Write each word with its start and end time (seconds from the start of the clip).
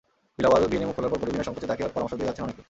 বিলাওয়াল 0.37 0.61
বিয়ে 0.69 0.79
নিয়ে 0.79 0.89
মুখ 0.89 0.95
খোলার 0.97 1.11
পরপরই 1.13 1.33
বিনা 1.33 1.45
সংকোচে 1.47 1.69
তাঁকে 1.69 1.83
পরামর্শ 1.95 2.13
দিয়ে 2.17 2.27
যাচ্ছেন 2.29 2.45
অনেকে। 2.47 2.59